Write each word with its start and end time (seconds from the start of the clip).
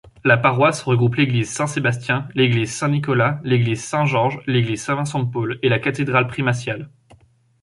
La 0.25 0.35
paroisse 0.35 0.81
regroupe 0.81 1.13
l'église 1.17 1.51
Saint-Sébastien, 1.51 2.27
l'église 2.33 2.73
Saint-Nicolas, 2.73 3.39
l'église 3.43 3.83
Saint-Georges, 3.83 4.41
l'église 4.47 4.81
Saint-Vincent-de-Paul 4.81 5.59
et 5.61 5.69
la 5.69 5.77
Cathédrale-Primatiale. 5.77 6.89